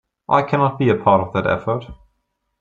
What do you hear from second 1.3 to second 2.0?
that effort.